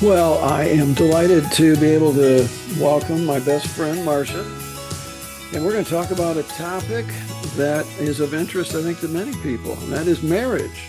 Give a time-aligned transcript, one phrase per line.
[0.00, 2.48] Well, I am delighted to be able to
[2.78, 4.42] welcome my best friend, Marcia.
[5.52, 7.04] And we're going to talk about a topic
[7.56, 10.84] that is of interest, I think, to many people, and that is marriage.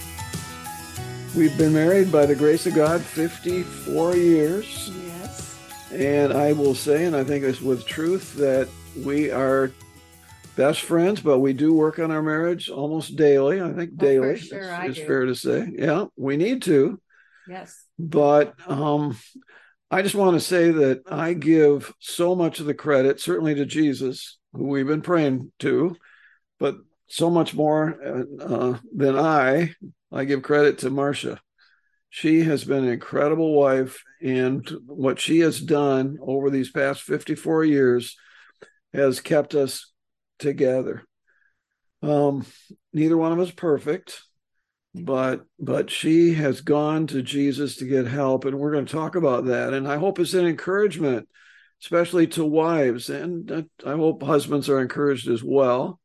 [1.36, 4.92] We've been married by the grace of God 54 years.
[5.08, 5.58] Yes.
[5.92, 8.70] And I will say, and I think it's with truth, that
[9.04, 9.72] we are
[10.56, 13.60] best friends, but we do work on our marriage almost daily.
[13.60, 15.06] I think Oh, daily sure, is, I do.
[15.06, 15.68] fair to say.
[15.76, 17.00] Yeah, we need to.
[17.48, 17.86] Yes.
[18.00, 19.18] But um,
[19.92, 23.66] I just want to say that I give so much of the credit, certainly to
[23.66, 25.98] Jesus, who we've been praying to,
[26.60, 29.76] but so much more uh, uh, than I.
[30.12, 31.42] I give credit to Marcia.
[32.10, 37.66] She has been an incredible wife, and what she has done over these past 54
[37.66, 38.16] years
[38.94, 39.92] has kept us
[40.40, 41.04] together.
[42.02, 42.46] Um,
[42.94, 44.22] neither one of us perfect
[45.06, 49.16] but but she has gone to Jesus to get help and we're going to talk
[49.16, 51.28] about that and I hope it's an encouragement
[51.82, 56.00] especially to wives and I hope husbands are encouraged as well.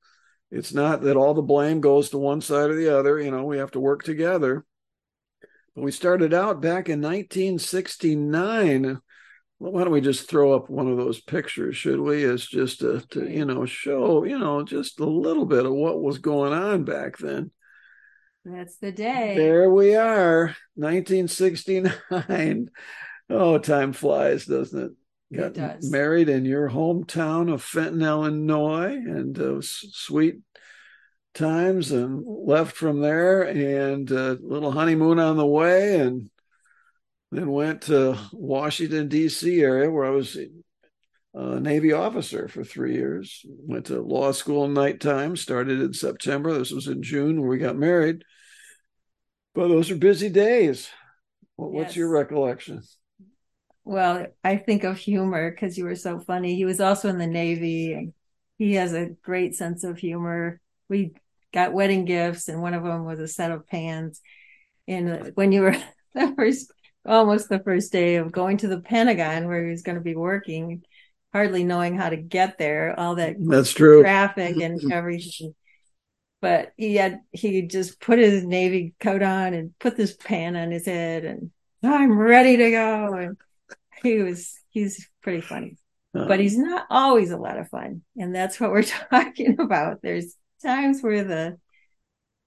[0.50, 3.44] It's not that all the blame goes to one side or the other you know
[3.44, 4.64] we have to work together.
[5.74, 9.00] But we started out back in 1969
[9.60, 12.24] well, why don't we just throw up one of those pictures should we?
[12.24, 16.02] As just to, to you know show you know just a little bit of what
[16.02, 17.50] was going on back then
[18.44, 19.34] That's the day.
[19.36, 22.70] there we are, 1969.
[23.30, 24.92] Oh, time flies, doesn't it?
[25.30, 25.90] It Got does.
[25.90, 30.36] married in your hometown of Fenton, Illinois, and uh, sweet
[31.32, 36.28] times, and left from there, and a little honeymoon on the way, and
[37.32, 39.62] then went to Washington D.C.
[39.62, 40.36] area where I was
[41.34, 43.40] a Navy officer for three years.
[43.44, 45.34] Went to law school nighttime.
[45.34, 46.52] Started in September.
[46.56, 48.22] This was in June where we got married.
[49.54, 50.88] But those are busy days.
[51.56, 52.82] What, What's your recollection?
[53.84, 56.56] Well, I think of humor because you were so funny.
[56.56, 58.12] He was also in the Navy and
[58.58, 60.60] he has a great sense of humor.
[60.88, 61.14] We
[61.52, 64.20] got wedding gifts and one of them was a set of pans.
[64.88, 65.76] And uh, when you were
[66.14, 66.72] the first,
[67.06, 70.16] almost the first day of going to the Pentagon where he was going to be
[70.16, 70.82] working,
[71.32, 74.00] hardly knowing how to get there, all that That's true.
[74.00, 75.54] traffic and everything.
[76.44, 80.72] But he had he just put his navy coat on and put this pan on
[80.72, 81.50] his head and
[81.82, 83.14] I'm ready to go.
[83.14, 83.36] And
[84.02, 85.78] he was he's pretty funny.
[86.12, 88.02] But he's not always a lot of fun.
[88.18, 90.02] And that's what we're talking about.
[90.02, 91.56] There's times where the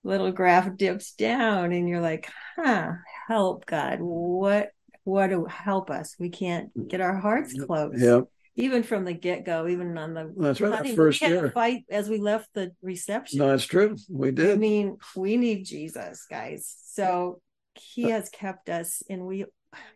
[0.03, 2.91] little graph dips down and you're like, huh,
[3.27, 3.97] help God.
[3.99, 4.73] What
[5.05, 6.15] what to help us?
[6.19, 7.99] We can't get our hearts closed.
[7.99, 8.21] yeah,
[8.57, 10.95] Even from the get go, even on the that's right.
[10.95, 11.51] First we had year.
[11.51, 13.39] fight as we left the reception.
[13.39, 13.95] No, it's true.
[14.09, 14.51] We did.
[14.51, 16.75] I mean, we need Jesus, guys.
[16.87, 17.39] So
[17.75, 19.45] he uh, has kept us, and we.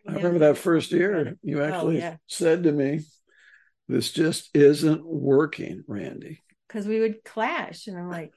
[0.08, 1.36] I remember that first year.
[1.42, 2.16] You oh, actually Oh, yeah.
[2.28, 3.00] said to me,
[3.88, 6.38] "This just isn't working, Randy."
[6.72, 8.32] because we would clash, and I'm like,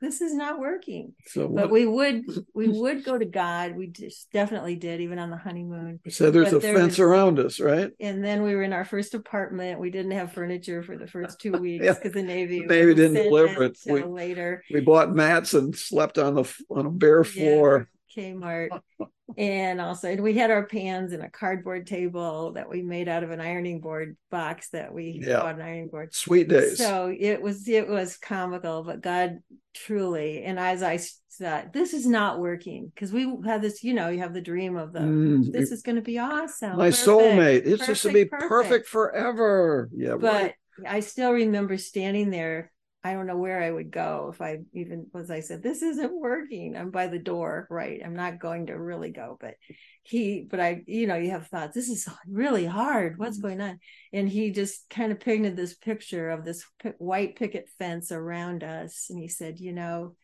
[0.00, 2.78] "This is not working." So But we would, we hmm.
[2.78, 3.76] would go to God.
[3.76, 6.00] We just definitely did, even on the honeymoon.
[6.08, 7.90] so there's but a there fence was- around us, right?
[8.00, 9.80] And then we were in our first apartment.
[9.80, 11.94] We didn't have furniture for the first two weeks Yeah.
[11.94, 13.78] because the Navy The Navy didn't deliver it.
[13.86, 14.62] We- later.
[14.72, 17.88] We bought mats and slept on the on a bare floor.
[18.16, 18.80] Kmart.
[19.36, 23.30] and also we had our pans and a cardboard table that we made out of
[23.30, 25.40] an ironing board box that we Yeah.
[25.40, 26.14] bought an ironing board.
[26.14, 26.78] Sweet days.
[26.78, 29.38] So it was it was comical, but God
[29.74, 30.98] truly, and as I
[31.28, 34.76] said, this is not working because we had this, you know, you have the dream
[34.76, 37.66] of the Mm, this is going to be awesome, my perfect, soulmate.
[37.66, 39.88] It's just to be perfect, perfect, forever.
[39.94, 40.54] Yeah, But right.
[40.86, 42.72] I still remember standing there.
[43.08, 45.30] I don't know where I would go if I even was.
[45.30, 48.00] I said, "This isn't working." I'm by the door, right?
[48.04, 49.54] I'm not going to really go, but
[50.02, 51.74] he, but I, you know, you have thoughts.
[51.74, 53.18] This is really hard.
[53.18, 53.78] What's going on?
[54.12, 56.64] And he just kind of painted this picture of this
[56.98, 60.14] white picket fence around us, and he said, "You know,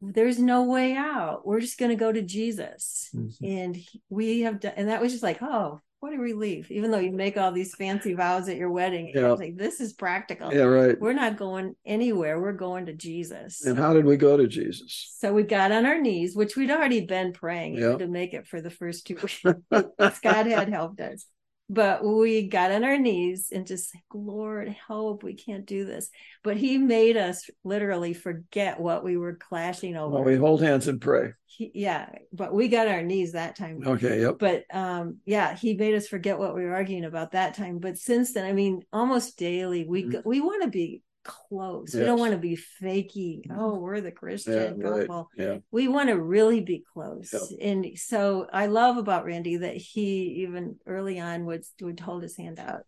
[0.00, 1.46] there's no way out.
[1.46, 3.36] We're just going to go to Jesus." Mhm.
[3.42, 3.76] and
[4.08, 7.10] we have done and that was just like oh what a relief even though you
[7.10, 9.32] make all these fancy vows at your wedding Yeah.
[9.32, 10.96] like this is practical Yeah, right.
[11.00, 15.12] we're not going anywhere we're going to jesus And how did we go to Jesus?
[15.18, 17.96] so we got on our knees which we'd already been praying Yeah.
[17.96, 19.42] to make it for the first two weeks
[20.22, 21.26] god had helped us
[21.68, 26.10] but we got on our knees and just like lord help we can't do this
[26.44, 30.86] but he made us literally forget what we were clashing over Well, we hold hands
[30.88, 31.32] and pray.
[31.46, 34.36] He- yeah but we got on our knees that time Okay, yep.
[34.38, 37.96] but um yeah he made us forget what we were arguing about that time but
[37.98, 40.10] since then i mean almost daily we Mm-hmm.
[40.12, 41.94] go, we want to be close.
[41.94, 43.42] We don't want to be fakey.
[43.50, 45.00] Oh, we're the Yeah, Christian right.
[45.06, 45.30] couple.
[45.36, 45.58] Yeah.
[45.70, 47.32] We want to really be close.
[47.32, 47.68] Yeah.
[47.68, 52.36] And so I love about Randy that he even early on would would hold his
[52.36, 52.82] hand out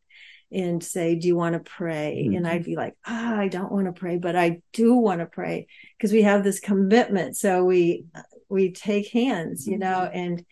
[0.50, 2.36] and say, "Do you want to pray?" Mhm.
[2.38, 5.26] And I'd be like, "Ah, I don't want to pray, but I do want to
[5.26, 7.36] pray because we have this commitment.
[7.36, 8.04] So we
[8.48, 10.42] we take hands, you know, and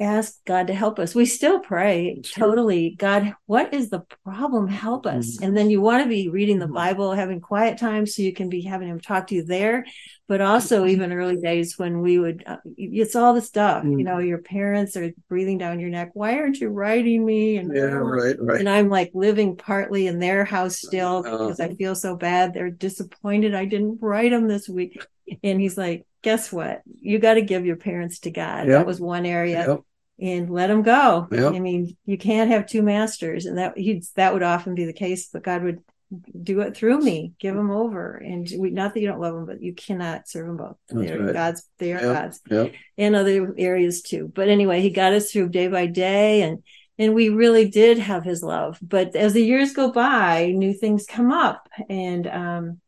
[0.00, 1.14] ask God to help us.
[1.14, 2.46] We still pray Sure.
[2.48, 2.94] totally.
[2.96, 4.68] God, what is the problem?
[4.68, 5.38] Help us.
[5.38, 5.46] Mhm.
[5.46, 6.74] And then you want to be reading the Mhm.
[6.74, 9.84] Bible, having quiet time so you can be having him talk to you there.
[10.28, 14.04] But also, even early days when we would, uh, it's all the stuff, you Mhm.
[14.04, 16.10] know, your parents are breathing down your neck.
[16.12, 17.56] Why aren't you writing me?
[17.56, 18.60] And Yeah, right, right.
[18.60, 21.38] and I'm like living partly in their house still Uh-huh.
[21.48, 22.54] because I feel so bad.
[22.54, 25.04] They're disappointed I didn't write them this week.
[25.42, 26.82] And he's like, guess what?
[27.00, 28.66] You got to give your parents to God.
[28.66, 28.78] Yep.
[28.78, 29.66] That was one area.
[29.66, 29.80] Yep.
[30.20, 31.28] And let them go.
[31.30, 31.54] Yep.
[31.54, 34.92] I mean, you can't have two masters, and that he'd that would often be the
[34.92, 35.28] case.
[35.32, 35.80] But God would
[36.42, 39.46] do it through me, give them over, and we not that you don't love them,
[39.46, 40.76] but you cannot serve them both.
[40.88, 41.32] They're right.
[41.32, 42.00] God's, they are.
[42.00, 42.40] God's
[42.96, 44.30] in other areas too.
[44.34, 46.62] But anyway, he got us through day by day and
[47.00, 48.76] and we really did have his love.
[48.82, 52.80] But as the years go by, new things come up and um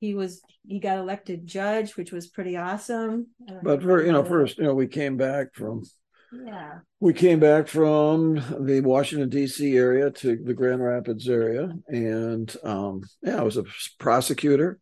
[0.00, 3.28] he was he got elected judge, which was pretty awesome.
[3.62, 5.84] But for you know, first, you know, we came back from
[6.32, 6.78] yeah.
[7.00, 9.76] we came back from the Washington D.C.
[9.76, 13.64] area to the Grand Rapids area, and um, yeah, I was a
[13.98, 14.80] prosecutor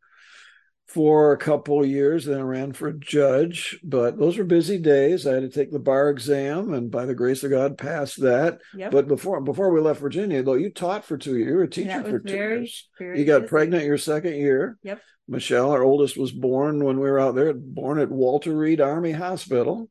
[0.88, 2.24] for a couple of years.
[2.24, 5.26] Then I ran for judge, but those were busy days.
[5.26, 8.58] I had to take the bar exam, and by the grace of God, passed that.
[8.74, 8.90] Yep.
[8.90, 11.48] But before before we left Virginia, though, you taught for two years.
[11.48, 12.88] You were a teacher for two very, years.
[12.98, 13.48] very You got busy.
[13.50, 14.78] pregnant your second year.
[14.82, 15.00] Yep.
[15.28, 19.12] Michelle, our oldest, was born when we were out there, born at Walter Reed Army
[19.12, 19.90] Hospital.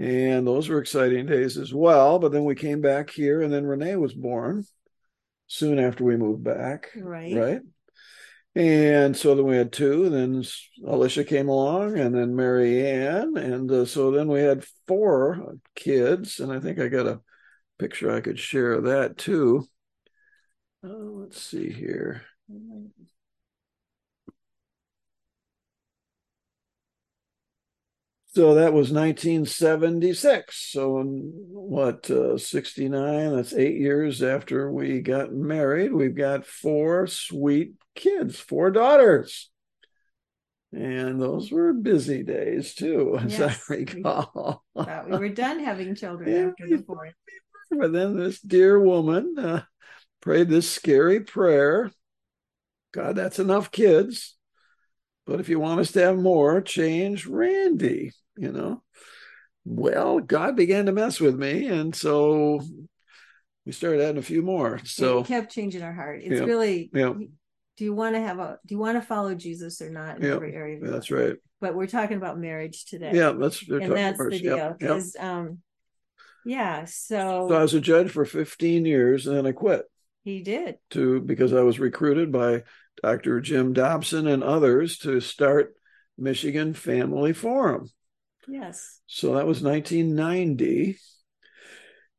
[0.00, 2.18] And those were exciting days as well.
[2.18, 4.64] But then we came back here, and then Renee was born
[5.46, 6.90] soon after we moved back.
[6.96, 7.36] Right.
[7.36, 7.60] Right.
[8.54, 10.44] And so then we had two, and then
[10.84, 13.36] Alicia came along, and then Mary Ann.
[13.36, 16.40] And uh, so then we had four kids.
[16.40, 17.20] And I think I got a
[17.78, 19.64] picture I could share of that too.
[20.82, 22.22] Uh, let's see here.
[28.34, 30.70] So that was 1976.
[30.72, 33.34] So in what, uh, 69?
[33.34, 35.92] That's eight years after we got married.
[35.92, 39.50] We've got four sweet kids, four daughters.
[40.72, 43.64] And those were busy days too, as Yes.
[43.70, 44.62] I recall.
[44.76, 47.14] Thought we were done having children Yeah, after the fourth.
[47.70, 49.62] But then this dear woman uh,
[50.20, 51.90] prayed this scary prayer
[52.92, 54.37] God, that's enough kids.
[55.28, 58.82] But if you want us to have more, change Randy, you know.
[59.66, 61.66] Well, God began to mess with me.
[61.68, 62.62] And so
[63.66, 64.80] we started adding a few more.
[64.84, 66.22] So, kept changing our heart.
[66.22, 66.46] It's Yeah.
[66.46, 67.12] really yeah,
[67.76, 70.22] do you want to have a do you want to follow Jesus or not in
[70.22, 70.36] Yeah.
[70.36, 71.20] every area of your that's life?
[71.20, 71.36] right.
[71.60, 73.10] But we're talking about marriage today.
[73.12, 74.42] Yeah, that's, and that's the first.
[74.42, 74.56] deal.
[74.56, 75.02] Yep, yep.
[75.20, 75.58] Um
[76.46, 79.84] yeah, so, So I was a judge for 15 years and then I quit.
[80.28, 80.76] He did.
[80.90, 82.64] to because I was recruited by
[83.02, 83.40] Dr.
[83.40, 85.74] Jim Dobson and others to start
[86.16, 87.88] Michigan Family Forum.
[88.46, 89.00] Yes.
[89.06, 90.98] So that was 1990.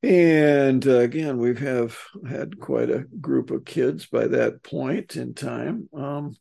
[0.01, 1.97] And uh, again, we have
[2.27, 5.89] had quite a group of kids by that point in time.
[5.93, 6.35] Um,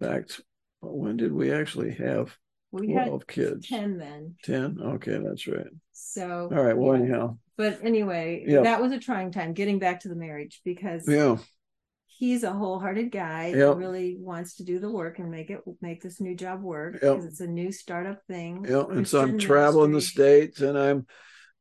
[0.00, 0.40] in fact,
[0.80, 2.36] when did we actually have
[2.72, 3.68] We had 12 kids?
[3.68, 4.34] 10 then.
[4.44, 4.78] 10?
[4.82, 5.66] Okay, that's right.
[5.92, 6.76] So All right.
[6.76, 7.02] Well, yeah.
[7.02, 8.62] anyhow, but anyway, Yeah.
[8.62, 11.36] that was a trying time getting back to the marriage because yeah,
[12.06, 13.74] he's a wholehearted guy Yeah.
[13.76, 17.26] really wants to do the work and make it make this new job work because
[17.26, 18.64] it's a new startup thing.
[18.66, 18.84] yeah.
[18.88, 21.06] And so I'm traveling the states and I'm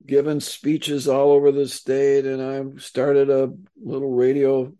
[0.06, 3.51] giving speeches all over the state and I've started a
[3.84, 4.72] little radio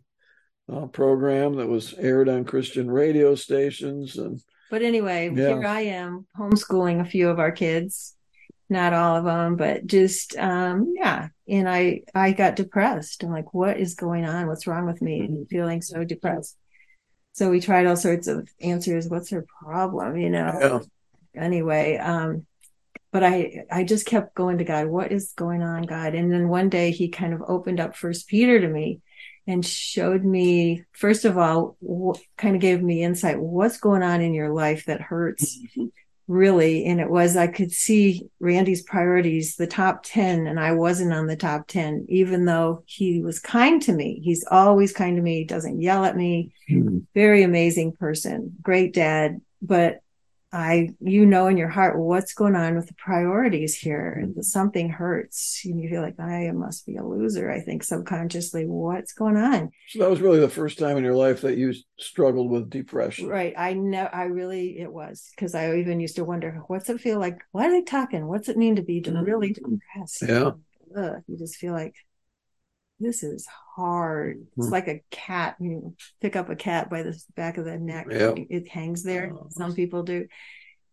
[0.72, 5.48] uh, program that was aired on Christian radio stations and But anyway, Yeah.
[5.60, 8.17] here I am homeschooling a few of our kids,
[8.70, 11.30] not all of them, but just um yeah.
[11.48, 13.24] And I I got depressed.
[13.24, 14.48] I'm like, what is going on?
[14.48, 15.22] What's wrong with me?
[15.22, 16.58] And feeling so depressed.
[17.34, 19.08] So we tried all sorts of answers.
[19.08, 20.18] What's her problem?
[20.18, 20.58] You know.
[21.34, 21.42] yeah.
[21.42, 22.46] Anyway, um,
[23.12, 24.88] but I I just kept going to God.
[24.88, 26.16] What is going on, God?
[26.16, 29.02] And then one day He kind of opened up First Peter to me,
[29.48, 34.22] and showed me first of all what kind of gave me insight what's going on
[34.22, 35.58] in your life that hurts
[36.28, 41.14] really and it was i could see randy's priorities the top 10 and i wasn't
[41.14, 44.20] on the top 10 even though he was kind to me.
[44.24, 46.54] He's always kind to me doesn't yell at me.
[46.68, 47.00] Hmm.
[47.14, 50.02] Very amazing person great dad but
[50.52, 54.14] I, you know, in your heart, what's going on with the priorities here?
[54.14, 57.52] And something hurts, and you feel like I must be a loser.
[57.52, 59.72] I think subconsciously, what's going on?
[59.90, 63.28] So that was really the first time in your life that you struggled with depression,
[63.28, 63.54] right?
[63.58, 67.20] I know, I really it was because I even used to wonder, what's it feel
[67.20, 67.40] like?
[67.52, 68.28] Why are they talking?
[68.28, 69.76] What's it mean to be really mm-hmm.
[69.76, 70.24] depressed?
[70.28, 70.52] Yeah,
[70.98, 71.96] Ugh, you just feel like
[73.00, 74.46] this is hard.
[74.58, 74.72] It's hmm.
[74.72, 75.56] like a cat.
[75.60, 78.08] You pick up a cat by the back of the neck.
[78.10, 78.38] Yep.
[78.50, 79.32] It hangs there.
[79.34, 79.48] Oh.
[79.52, 80.28] Some people do.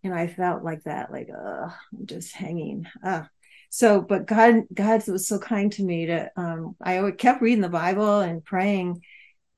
[0.03, 2.87] And I felt like that, like, uh, I'm just hanging.
[3.03, 3.25] Uh.
[3.71, 7.69] So, but God, God was so kind to me to, um, I kept reading the
[7.69, 9.03] Bible and praying,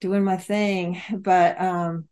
[0.01, 1.03] doing my thing.
[1.13, 2.09] But, um,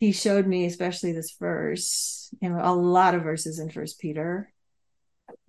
[0.00, 4.52] he showed me, especially this verse, and a lot of verses in First Peter,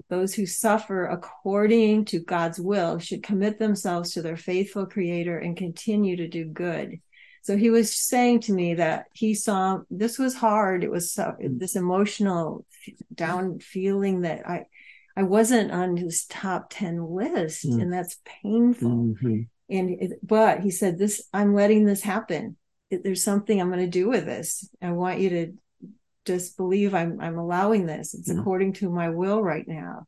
[0.09, 5.57] those who suffer according to God's will should commit themselves to their faithful creator and
[5.57, 6.99] continue to do good.
[7.41, 10.83] So he was saying to me that he saw this was hard.
[10.83, 12.65] It was so, this emotional
[13.13, 14.65] down feeling that I,
[15.15, 17.81] I wasn't on his top 10 list mm.
[17.81, 18.89] and that's painful.
[18.89, 19.41] Mm-hmm.
[19.69, 22.57] And, it, but he said, this, I'm letting this happen.
[22.91, 24.69] There's something I'm going to do with this.
[24.81, 25.53] I want you to
[26.25, 28.13] just believe I'm I'm allowing this.
[28.13, 28.39] It's mm-hmm.
[28.39, 30.07] according to my will right now.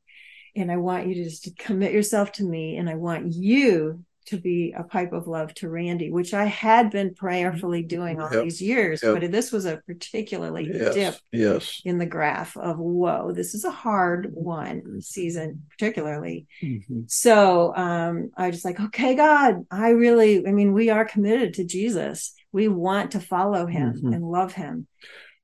[0.56, 4.04] And I want you to just to commit yourself to me and I want you
[4.28, 8.32] to be a pipe of love to Randy, which I had been prayerfully doing all
[8.32, 8.44] yep.
[8.44, 9.20] these years, yep.
[9.20, 10.94] but this was a particularly yes.
[10.94, 11.82] dip yes.
[11.86, 16.46] in the graph of whoa, this is a hard one season, particularly.
[16.62, 17.02] Mm-hmm.
[17.08, 21.64] So um, I just like, okay, God, I really, I mean, we are committed to
[21.64, 22.34] Jesus.
[22.52, 24.14] We want to follow him mm-hmm.
[24.14, 24.88] and love him.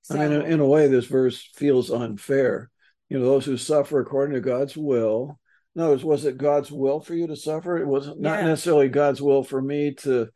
[0.04, 2.70] So, I mean, in, a way, this verse feels unfair.
[3.10, 5.40] You know, those who suffer according to God's will.
[5.76, 7.78] In other words, was it God's will for you to suffer?
[7.78, 8.46] It was not yeah.
[8.46, 10.30] necessarily God's will for me to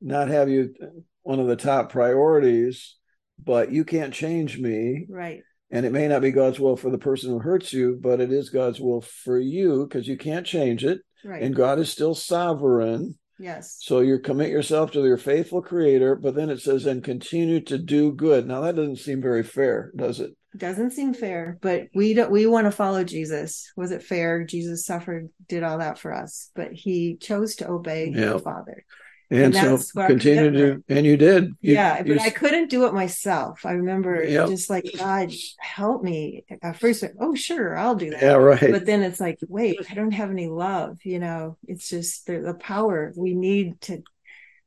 [0.00, 0.74] not have you
[1.22, 2.96] one of the top priorities,
[3.38, 5.06] but you can't change me.
[5.08, 5.42] Right.
[5.70, 8.32] And it may not be God's will for the person who hurts you, but it
[8.32, 11.00] is God's will for you because you can't change it.
[11.24, 11.42] Right.
[11.42, 13.18] And God is still sovereign.
[13.40, 13.78] Yes.
[13.80, 17.78] So you commit yourself to your faithful creator, but then it says, and continue to
[17.78, 18.46] do good.
[18.46, 20.32] Now that doesn't seem very fair, does it?
[20.56, 23.72] Doesn't seem fair, but we don't we want to follow Jesus.
[23.76, 24.44] Was it fair?
[24.44, 28.32] Jesus suffered, did all that for us, but he chose to obey yep.
[28.34, 28.84] the Father
[29.30, 31.44] and, and so continue to and you did.
[31.60, 33.64] You, yeah but i couldn't do it myself.
[33.64, 34.48] I remember yep.
[34.48, 36.44] just like god help me.
[36.62, 38.22] At first oh sure i'll do that.
[38.22, 38.70] Yeah right.
[38.70, 41.56] But then it's like wait i don't have any love you know?
[41.66, 43.12] It's just the, the power.
[43.16, 44.02] We need to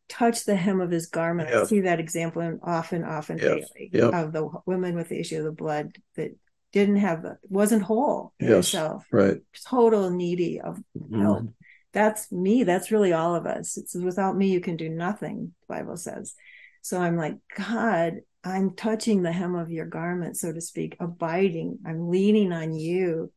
[0.08, 1.50] touch the hem of his garment.
[1.50, 1.62] Yep.
[1.62, 3.64] i see that example often often yep.
[3.92, 6.32] daily of the women with the issue of the blood that
[6.72, 9.42] didn't have wasn't whole yes, herself right.
[9.68, 10.80] Total needy of
[11.12, 11.40] help.
[11.40, 11.48] mm-hmm
[11.94, 12.64] that's me.
[12.64, 13.78] That's really all of us.
[13.78, 16.34] It's without me, you can do nothing, the Bible says.
[16.82, 21.80] So I'm like, God, I'm touching the hem of your garment, so to speak, abiding.
[21.86, 23.32] I'm leaning on you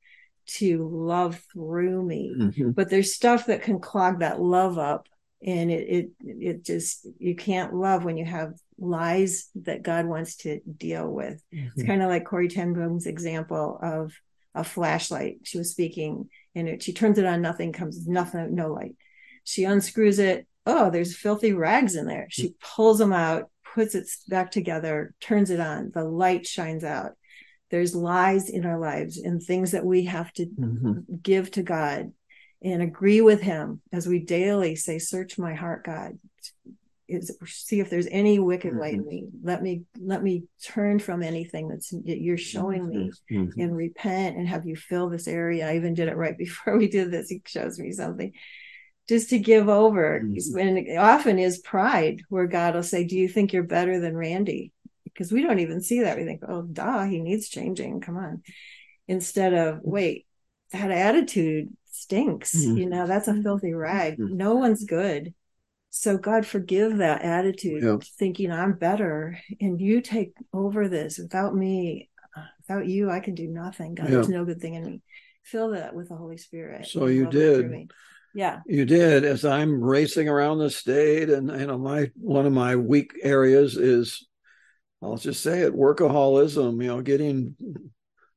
[0.46, 2.34] to love through me.
[2.36, 2.70] Mm-hmm.
[2.70, 5.06] But there's stuff that can clog that love up.
[5.44, 10.36] And it, it, it just, you can't love when you have lies that God wants
[10.38, 11.42] to deal with.
[11.54, 11.68] Mm-hmm.
[11.74, 14.12] It's kind of like Corrie ten Boom's example of
[14.54, 15.40] a flashlight.
[15.44, 18.96] She was speaking and it, she turns it on, nothing comes, nothing, no light.
[19.44, 20.48] She unscrews it.
[20.64, 22.26] Oh, there's filthy rags in there.
[22.30, 25.92] She pulls them out, puts it back together, turns it on.
[25.94, 27.12] The light shines out.
[27.70, 31.00] There's lies in our lives and things that we have to mm-hmm.
[31.22, 32.12] give to God
[32.62, 36.18] and agree with Him as we daily say, Search my heart, God
[37.08, 38.80] is see if there's any wicked mm-hmm.
[38.80, 39.26] way in me.
[39.42, 43.60] Let me let me turn from anything that's that you're showing me mm-hmm.
[43.60, 45.68] and repent and have you fill this area.
[45.68, 47.28] I even did it right before we did this.
[47.28, 48.32] He shows me something.
[49.08, 50.20] Just to give over.
[50.24, 50.58] Mm-hmm.
[50.58, 54.16] and it often is pride where god will say do you think you're better than
[54.16, 54.72] randy?
[55.04, 56.16] Because we don't even see that.
[56.16, 58.00] We think oh duh he needs changing.
[58.00, 58.42] Come on.
[59.06, 60.26] Instead of wait
[60.72, 62.54] that attitude stinks.
[62.56, 62.76] Mm-hmm.
[62.78, 64.14] you know that's a filthy rag.
[64.14, 64.36] Mm-hmm.
[64.36, 65.32] no one's good
[65.96, 68.02] so God forgive that attitude, yep.
[68.18, 72.10] thinking I'm better and you take over this without me,
[72.60, 73.94] without you, I can do nothing.
[73.94, 74.12] God, yep.
[74.12, 75.02] there's no good thing in me.
[75.42, 76.86] Fill that with the Holy Spirit.
[76.86, 77.90] So you did.
[78.34, 78.60] Yeah.
[78.66, 79.24] You did.
[79.24, 83.76] As I'm racing around the state and you know, my one of my weak areas
[83.76, 84.26] is
[85.02, 87.56] I'll just say it, workaholism, you know, getting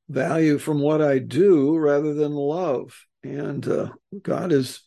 [0.07, 2.97] value from what I do rather than love.
[3.23, 3.89] And uh,
[4.21, 4.81] God is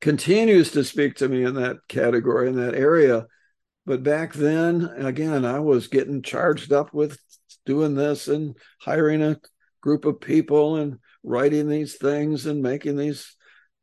[0.00, 3.26] continues to speak to me in that category, in that area.
[3.86, 7.18] But back then, again, I was getting charged up with
[7.64, 9.40] doing this and hiring a
[9.80, 13.36] group of people and writing these things and making these,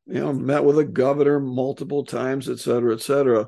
[0.06, 3.48] you know, met with a governor multiple times, et cetera, et cetera.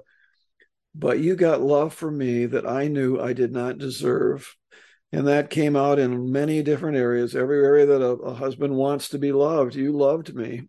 [0.93, 4.55] But you got love for me that I knew I did not deserve.
[5.11, 7.35] And that came out in many different areas.
[7.35, 10.67] Every area that a, a husband wants to be loved, you loved me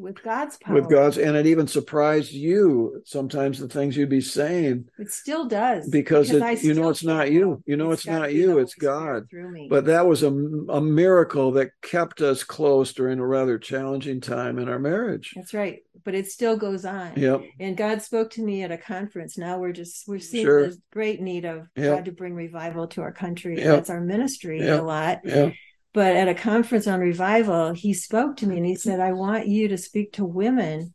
[0.00, 0.74] with God's power.
[0.74, 5.46] with God's, and it even surprised you sometimes the things you'd be saying It still
[5.46, 7.62] does because, I it, you know it's not you.
[7.66, 8.58] You know it's, gotta not you.
[8.58, 9.28] It's God.
[9.30, 9.68] through me.
[9.70, 14.58] But that was a, a miracle that kept us close during a rather challenging time
[14.58, 15.32] in our marriage.
[15.36, 15.80] that's right.
[16.02, 17.12] But it still goes on.
[17.16, 17.42] Yep.
[17.60, 19.36] And God spoke to me at a conference.
[19.36, 20.66] Now we're just we're seeing Sure.
[20.66, 21.96] this great need of Yep.
[21.96, 23.58] God to bring revival to our country.
[23.58, 23.66] Yep.
[23.66, 24.80] That's our ministry Yep.
[24.80, 25.20] a lot.
[25.24, 25.50] Yeah.
[25.92, 29.48] But at a conference on revival, he spoke to me and he said, I want
[29.48, 30.94] you to speak to women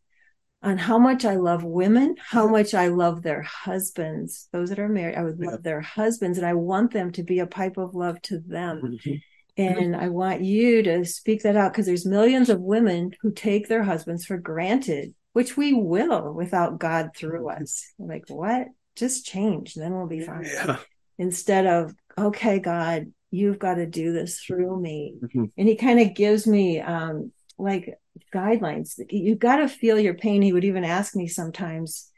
[0.64, 2.54] on how much I love women, how mm-hmm.
[2.54, 5.16] much I love their husbands, those that are married.
[5.16, 8.20] I would love their husbands, and I want them to be a pipe of love
[8.24, 8.98] to them.
[9.06, 9.22] Mhm.
[9.58, 13.68] And I want you to speak that out because there's millions of women who take
[13.68, 17.64] their husbands for granted, which we will without God through mm-hmm.
[17.64, 17.94] us.
[18.00, 18.68] Like, what?
[18.96, 20.46] Just change, then we'll be fine.
[20.46, 20.78] Yeah.
[21.18, 25.15] Instead of, okay, God, you've got to do this through me.
[25.22, 25.51] Mhm.
[25.58, 27.98] And he kind of gives me um like
[28.34, 29.00] guidelines.
[29.10, 30.42] You've got to feel your pain.
[30.42, 32.12] He would even ask me sometimes,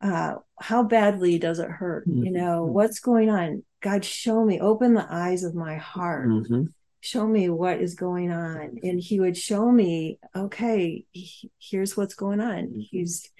[0.00, 2.04] uh, how badly does it hurt?
[2.06, 2.72] You know, Mhm.
[2.72, 3.62] what's going on?
[3.82, 6.72] God, show me, open the eyes of my heart Mhm.
[7.02, 12.14] show me what is going on and he would show me okay he- here's what's
[12.14, 12.60] going on
[12.90, 13.30] he's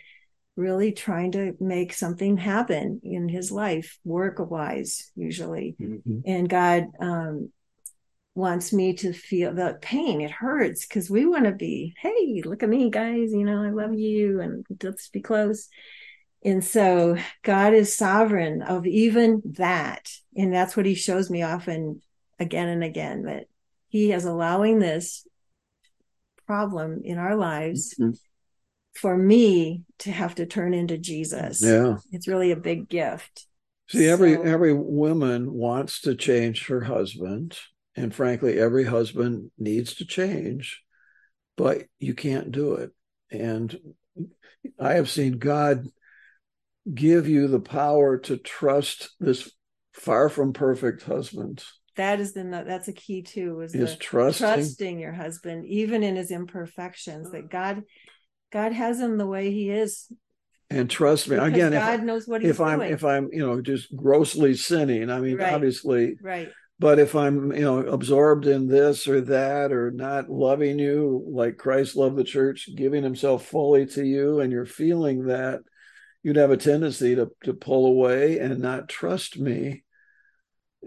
[0.57, 6.23] really trying to make something happen in his life work wise usually Mhm.
[6.26, 7.50] and god um
[8.35, 12.62] wants me to feel the pain it hurts because we want to be hey look
[12.62, 15.69] at me guys you know i love you and let's be close
[16.45, 22.00] and so god is sovereign of even that and that's what he shows me often
[22.38, 23.47] again and again that
[23.88, 25.26] he is allowing this
[26.47, 28.19] problem in our lives Mhm.
[28.94, 31.97] For me to have to turn into jesus Yeah.
[32.12, 33.47] it's really a big gift
[33.88, 37.59] See, every So- every woman wants to change her husband,
[37.97, 40.80] and frankly, every husband needs to change,
[41.56, 42.92] but you can't do it.
[43.32, 43.76] And
[44.78, 45.88] I have seen God
[46.94, 49.50] give you the power to trust this
[49.92, 51.64] far from perfect husband.
[51.97, 56.14] that is the that's a key too is Is trusting, trusting your husband even in
[56.14, 57.82] his imperfections that god
[58.50, 60.07] god has him the way he is
[60.71, 61.73] and trust me because again.
[61.73, 65.20] god If, knows what he's if I'm if I'm you know just grossly sinning, I
[65.20, 65.53] mean Right.
[65.55, 66.48] obviously right
[66.79, 71.59] But if I'm, you know, absorbed in this or that, or not loving you like
[71.59, 75.61] Christ loved the church, giving himself fully to you, and you're feeling that,
[76.22, 79.85] you'd have a tendency to to pull away and not trust me.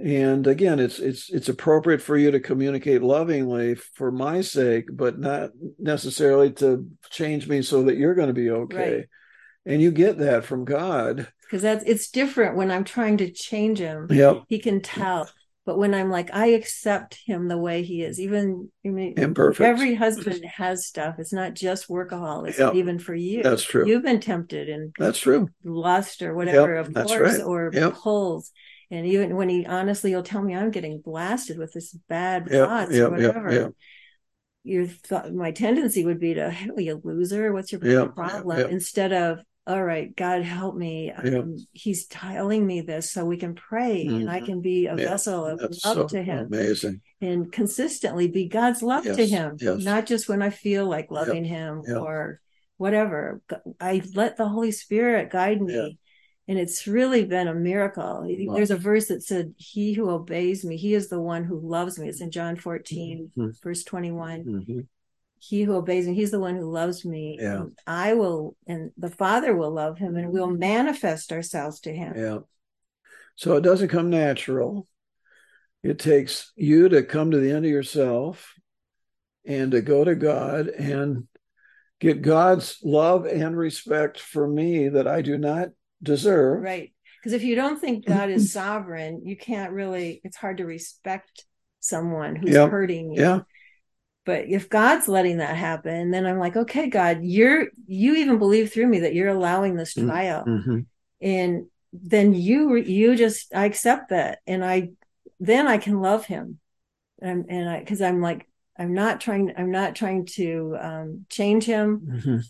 [0.02, 5.20] And again, it's it's it's appropriate for you to communicate lovingly for my sake, but
[5.20, 8.96] not necessarily to change me so that you're going to be okay.
[8.98, 9.06] Right.
[9.66, 11.28] And you get that from God.
[11.44, 14.44] because that's it's different when i'm trying to change him Yep.
[14.50, 15.30] he can tell
[15.66, 19.62] but when i'm like i accept him the way he is even I mean, Imperfect.
[19.66, 22.72] every husband has stuff it's not just workaholism Yeah.
[22.74, 23.88] even for you That's true.
[23.88, 25.48] you've been tempted and That's true.
[25.64, 27.46] lust or whatever Yep, of that's course right.
[27.46, 27.94] or Yep.
[27.94, 28.52] pulls
[28.94, 32.68] and even when he honestly will tell me i'm getting blasted with this bad Yep.
[32.68, 33.08] thoughts Yep.
[33.08, 33.72] or whatever Yep.
[34.64, 39.40] your thought my tendency would be to hey you loser what's your problem instead of
[39.66, 44.30] all right god help me um, he's telling me this so we can pray and
[44.30, 44.46] i Mhm.
[44.46, 47.02] can be a vessel of That's love so to him amazing.
[47.20, 49.84] and consistently be god's love to him yes.
[49.84, 52.40] not just when i feel like loving him or
[52.78, 53.42] whatever
[53.80, 55.98] i let the holy spirit guide me.
[56.48, 58.56] And it's really been a miracle Wow.
[58.56, 61.98] there's a verse that said he who obeys me he is the one who loves
[62.00, 63.62] me it's in john 14 Mhm.
[63.64, 64.88] verse 21 Mhm.
[65.40, 67.66] he who obeys me he's the one who loves me Yeah.
[67.88, 72.40] I will and the father will love him and we'll manifest ourselves to him Yeah.
[73.36, 74.88] So it doesn't come natural.
[75.82, 78.54] It takes you to come to the end of yourself
[79.44, 81.28] and to go to God and
[82.00, 85.70] get God's love and respect for me that I do not
[86.04, 86.62] deserve.
[86.62, 90.66] right because if you don't think god is sovereign you can't really it's hard to
[90.66, 91.46] respect
[91.80, 92.70] someone who's Yep.
[92.70, 93.40] hurting you Yeah.
[94.26, 98.72] but if god's letting that happen then i'm like okay god you're you even believe
[98.72, 100.08] through me that you're allowing this Mm.
[100.08, 100.86] trial Mhm.
[101.22, 104.90] and then you you just i accept that and i
[105.40, 106.60] then i can love him
[107.22, 108.48] and and i because i'm like
[108.80, 112.44] i'm not trying i'm not trying to um change him Mhm.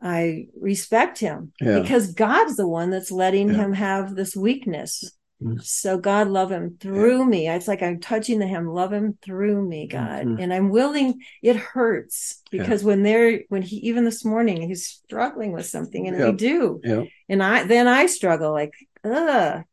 [0.00, 1.80] I respect him Yeah.
[1.80, 3.54] because god's the one that's letting Yeah.
[3.64, 5.62] him have this weakness Mm.
[5.62, 9.68] so god love him through me it's like i'm touching the hem love him through
[9.68, 10.42] me god Mhm.
[10.42, 12.62] and i'm willing it hurts Yeah.
[12.62, 16.80] because when they're when he even this morning he's struggling with something and we do
[16.82, 17.02] Yeah.
[17.28, 18.72] and I then I struggle like,
[19.04, 19.64] ugh,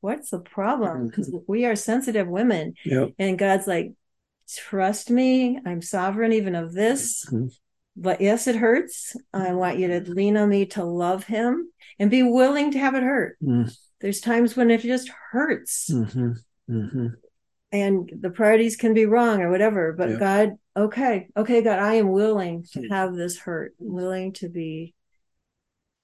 [0.00, 1.08] what's the problem?
[1.08, 1.42] Because Mhm.
[1.48, 2.74] we are sensitive women.
[3.18, 3.94] And God's like,
[4.54, 7.26] trust me, I'm sovereign even of this.
[8.00, 9.16] But yes, it hurts.
[9.34, 12.94] I want you to lean on me to love him and be willing to have
[12.94, 13.36] it hurt.
[13.42, 13.76] Mm.
[14.00, 16.36] There's times when it just hurts Mhm.
[16.70, 17.14] Mhm.
[17.72, 19.92] and the priorities can be wrong or whatever.
[19.92, 20.18] But.
[20.20, 22.90] God, okay, okay, God, I am willing to Mhm.
[22.90, 24.94] have this hurt, willing to be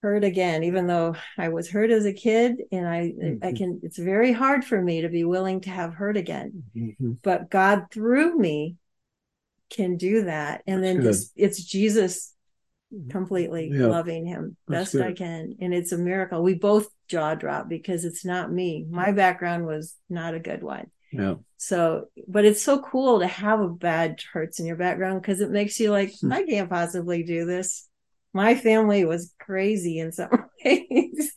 [0.02, 3.57] hurt again, even though I was hurt as a kid and I I Mhm.
[3.57, 6.64] can it's very hard for me to be willing to have hurt again.
[6.76, 7.18] Mhm.
[7.22, 8.76] But God through me
[9.75, 10.63] can do that.
[10.67, 11.13] And then That's good.
[11.13, 12.35] just it's Jesus
[13.11, 13.87] completely Yeah.
[13.87, 15.57] loving him best I can.
[15.61, 16.43] And it's a miracle.
[16.43, 18.87] We both jaw drop because it's not me.
[18.89, 20.91] My background was not a good one.
[21.13, 21.35] Yeah.
[21.57, 25.51] So, but it's so cool to have a bad hurts in your background because it
[25.51, 26.33] makes you like, Hmm.
[26.33, 27.89] I can't possibly do this.
[28.33, 30.31] My family was crazy in some
[30.65, 31.33] ways,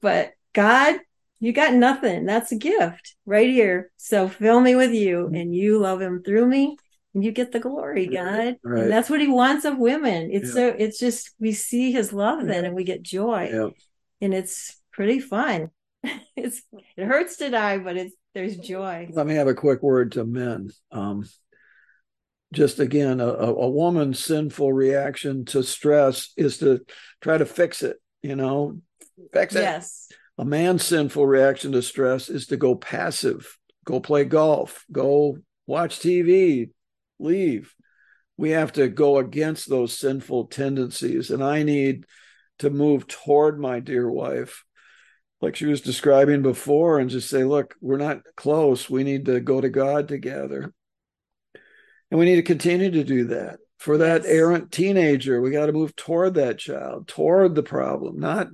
[0.00, 0.98] but God,
[1.38, 2.24] you got nothing.
[2.26, 3.90] That's a gift right here.
[3.96, 5.34] So fill me with you Hmm.
[5.34, 6.76] and you love him through me
[7.14, 8.56] you get the glory, God.
[8.62, 8.82] Right.
[8.84, 10.30] And that's what he wants of women.
[10.32, 10.54] It's Yeah.
[10.54, 12.68] so, it's just, we see his love then Yeah.
[12.68, 13.68] and we get joy Yeah.
[14.20, 15.70] and it's pretty fun.
[16.36, 16.62] it's,
[16.96, 19.08] it hurts to die, but it's, there's joy.
[19.12, 20.70] Let me have a quick word to men.
[20.92, 21.24] Um,
[22.52, 26.80] just again, a, a a woman's sinful reaction to stress is to
[27.20, 28.80] try to fix it, you know,
[29.32, 29.60] fix it.
[29.62, 30.08] Yes.
[30.38, 36.00] A man's sinful reaction to stress is to go passive, go play golf, go watch
[36.00, 36.70] TV,
[37.20, 37.74] leave.
[38.36, 41.30] We have to go against those sinful tendencies.
[41.30, 42.06] And I need
[42.60, 44.64] to move toward my dear wife,
[45.40, 48.88] like she was describing before, and just say, look, we're not close.
[48.88, 50.72] We need to go to God together.
[52.10, 53.58] And we need to continue to do that.
[53.78, 58.48] For that errant teenager, we got to move toward that child, toward the problem, not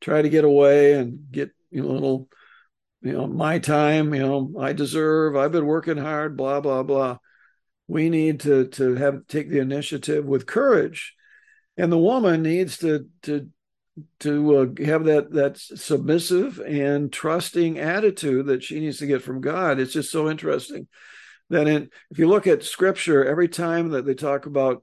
[0.00, 2.28] try to get away and get you know, a little,
[3.02, 7.18] you know, my time, you know, I deserve, I've been working hard, blah, blah, blah.
[7.92, 11.14] We need to to have take the initiative with courage.
[11.76, 13.50] And the woman needs to to
[14.20, 19.42] to uh, have that that submissive and trusting attitude that she needs to get from
[19.42, 19.78] God.
[19.78, 20.88] It's just so interesting
[21.50, 24.82] that in, if you look at Scripture, every time that they talk about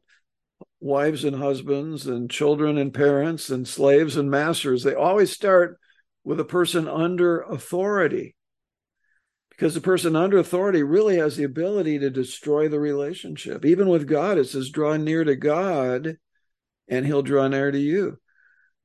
[0.80, 5.80] wives and husbands and children and parents and slaves and masters, they always start
[6.24, 8.36] with a person under authority.
[9.60, 13.66] Because the person under authority really has the ability to destroy the relationship.
[13.66, 16.16] Even with God, it says, draw near to God
[16.88, 18.20] and he'll draw near to you.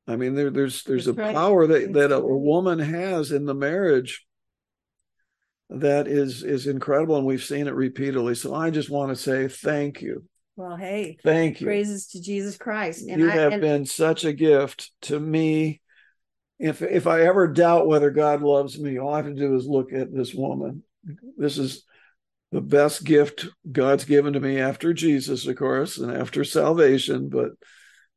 [0.09, 1.35] I mean, there, there's there's That's a right.
[1.35, 4.27] power that, that a, a woman has in the marriage
[5.71, 8.35] that is is incredible, and we've seen it repeatedly.
[8.35, 10.25] So I just want to say thank you,
[10.57, 11.69] Well, hey, thank you.
[11.69, 13.07] praises to Jesus Christ.
[13.09, 15.83] And you I have and been such a gift to me.
[16.59, 19.67] If if I ever doubt whether God loves me, all I have to do is
[19.67, 20.83] look at this woman.
[21.37, 21.85] This is
[22.53, 27.29] the best gift God's given to me after Jesus, of course, and after salvation.
[27.29, 27.51] But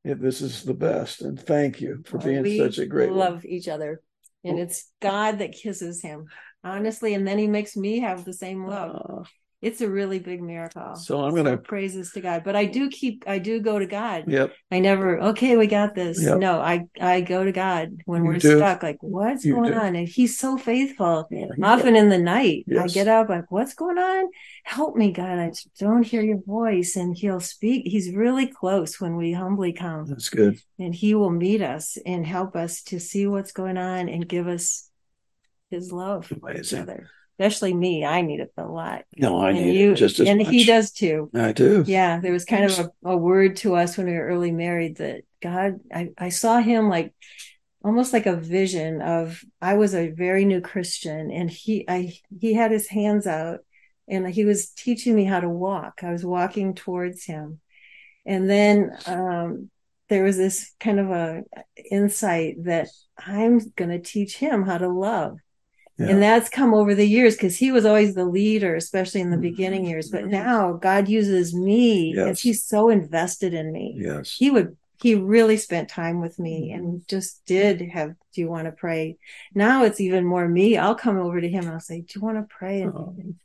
[0.03, 1.21] this is the best.
[1.21, 3.19] And thank you for being we such a great one.
[3.19, 4.01] love each other.
[4.43, 6.27] And it's God that kisses him.
[6.63, 8.95] Honestly, and then he makes me have the same love.
[8.95, 9.23] Uh,
[9.59, 10.95] It's a really big miracle.
[10.97, 12.43] So I'm gonna- praises to God.
[12.43, 14.25] But I do keep I do go to God.
[14.27, 14.53] yep.
[14.71, 16.23] I never, okay, we got this.
[16.23, 16.37] Yep.
[16.37, 18.57] No, I I go to God when You we're do.
[18.57, 18.83] stuck.
[18.83, 19.77] Like, what's You going do.
[19.79, 19.95] on?
[19.95, 21.27] And He's so faithful.
[21.31, 24.25] Yeah, Often in the night, I get up like, what's going on?
[24.63, 25.39] Help me, God.
[25.39, 26.95] I don't hear your voice.
[26.95, 27.87] And He'll speak.
[27.87, 30.59] He's really close when we humbly come, That's good.
[30.77, 34.47] and He will meet us and help us to see what's going on and give
[34.47, 34.87] us
[35.71, 36.43] His love for each
[36.73, 36.81] Amazing.
[36.83, 37.09] other.
[37.39, 39.03] Especially me, I need it a lot.
[39.15, 40.47] No, I and need you, it just as and much.
[40.49, 41.29] He does too.
[41.35, 41.83] I do.
[41.85, 44.97] Yeah, there was kind of a, a word to us when we were early married
[44.97, 47.13] that God, I, I saw him like
[47.83, 52.53] almost like a vision of I was a very new Christian and he I he
[52.53, 53.59] had his hands out
[54.07, 55.99] and he was teaching me how to walk.
[56.03, 57.59] I was walking towards him.
[58.25, 59.69] And then um
[60.09, 61.43] there was this kind of a
[61.91, 65.37] insight that I'm going to teach him how to love.
[65.97, 66.09] Yeah.
[66.09, 69.37] And that's come over the years because he was always the leader, especially in the
[69.37, 69.41] Mhm.
[69.41, 70.09] beginning years.
[70.09, 72.27] But now God uses me Yes.
[72.27, 73.95] as he's so invested in me.
[73.97, 74.35] Yes.
[74.37, 76.79] He would, he really spent time with me Mm-hmm.
[76.79, 79.17] and just did have, do you want to pray?
[79.55, 80.77] Now it's even more me.
[80.77, 82.81] I'll come over to him and I'll say, do you want to pray?
[82.83, 83.15] And, Oh.
[83.17, 83.35] and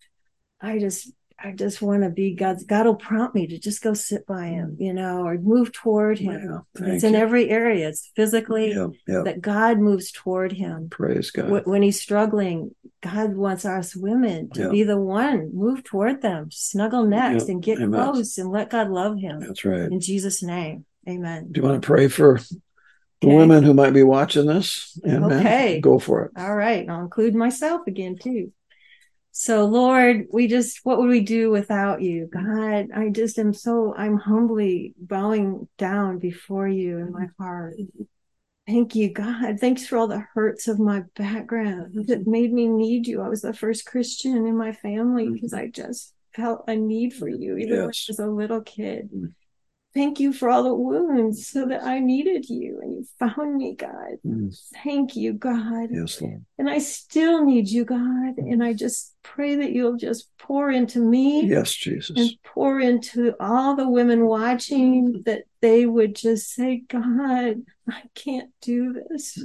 [0.60, 1.10] I just,
[1.44, 4.46] I just want to be God's, God will prompt me to just go sit by
[4.46, 4.84] him, mm.
[4.84, 6.62] you know, or move toward him.
[6.76, 7.18] Thank it's in you.
[7.18, 7.88] every area.
[7.88, 9.22] It's physically Yeah, yeah.
[9.24, 11.48] that God moves toward him Praise God.
[11.48, 14.68] Wh- when he's struggling, God wants us women to Yeah.
[14.68, 17.92] be the one, move toward them, snuggle next, and get Amen.
[18.00, 19.40] close and let God love him.
[19.40, 19.90] That's right.
[19.90, 21.48] In Jesus' name, amen.
[21.50, 22.38] Do you want to pray for
[23.20, 23.36] the Okay.
[23.36, 25.80] women who might be watching this and Okay.
[25.80, 26.32] go for it.
[26.36, 26.88] All right.
[26.88, 28.52] I'll include myself again too.
[29.42, 32.28] So Lord, we just what would we do without you?
[32.32, 37.74] God, I just am so I'm humbly bowing down before you in my heart.
[38.68, 39.58] Thank you, God.
[39.58, 43.20] Thanks for all the hurts of my background that made me need you.
[43.20, 45.34] I was the first Christian in my family mm-hmm.
[45.34, 49.10] because I just felt a need for you, even when I was a little kid.
[49.12, 49.32] Mm.
[49.92, 49.94] Mm.
[49.94, 53.74] Thank you for all the wounds so that I needed you and you found me,
[53.74, 54.18] God.
[54.26, 54.56] Mm.
[54.82, 55.88] Thank you, God.
[55.90, 56.44] Yes, Lord.
[56.58, 58.38] And I still need you, God.
[58.38, 62.16] And I just pray that you'll just pour into me Yes, Jesus.
[62.18, 68.50] and pour into all the women watching that they would just say, God, I can't
[68.60, 69.38] do this.